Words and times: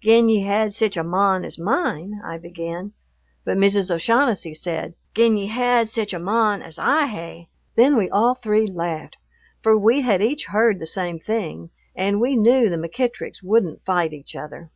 "Gin 0.00 0.28
ye 0.28 0.42
had 0.44 0.72
sic 0.72 0.96
a 0.96 1.02
mon 1.02 1.44
as 1.44 1.58
mine" 1.58 2.20
I 2.24 2.38
began, 2.38 2.92
but 3.44 3.58
Mrs. 3.58 3.92
O'Shaughnessy 3.92 4.54
said, 4.54 4.94
"Gin 5.12 5.36
ye 5.36 5.46
had 5.48 5.90
sic 5.90 6.12
a 6.12 6.20
mon 6.20 6.62
as 6.62 6.78
I 6.78 7.06
hae." 7.06 7.48
Then 7.74 7.96
we 7.96 8.08
all 8.08 8.36
three 8.36 8.68
laughed, 8.68 9.16
for 9.60 9.76
we 9.76 10.02
had 10.02 10.22
each 10.22 10.44
heard 10.46 10.78
the 10.78 10.86
same 10.86 11.18
thing, 11.18 11.70
and 11.96 12.20
we 12.20 12.36
knew 12.36 12.68
the 12.70 12.76
McEttricks 12.76 13.42
wouldn't 13.42 13.84
fight 13.84 14.12
each 14.12 14.36
other. 14.36 14.70